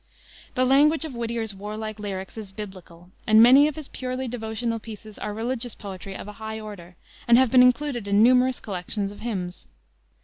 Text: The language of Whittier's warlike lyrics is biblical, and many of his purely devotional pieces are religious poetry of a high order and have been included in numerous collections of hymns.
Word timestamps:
The 0.55 0.65
language 0.65 1.05
of 1.05 1.13
Whittier's 1.13 1.53
warlike 1.53 1.99
lyrics 1.99 2.35
is 2.35 2.51
biblical, 2.51 3.11
and 3.27 3.39
many 3.39 3.67
of 3.67 3.75
his 3.75 3.87
purely 3.87 4.27
devotional 4.27 4.79
pieces 4.79 5.19
are 5.19 5.31
religious 5.31 5.75
poetry 5.75 6.15
of 6.15 6.27
a 6.27 6.31
high 6.41 6.59
order 6.59 6.95
and 7.27 7.37
have 7.37 7.51
been 7.51 7.61
included 7.61 8.07
in 8.07 8.23
numerous 8.23 8.59
collections 8.59 9.11
of 9.11 9.19
hymns. 9.19 9.67